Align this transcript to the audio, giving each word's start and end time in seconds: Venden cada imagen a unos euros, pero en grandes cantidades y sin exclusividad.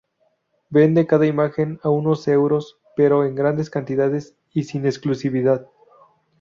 Venden 0.71 1.05
cada 1.05 1.27
imagen 1.27 1.79
a 1.83 1.89
unos 1.89 2.27
euros, 2.27 2.79
pero 2.95 3.23
en 3.23 3.35
grandes 3.35 3.69
cantidades 3.69 4.35
y 4.51 4.63
sin 4.63 4.87
exclusividad. 4.87 5.67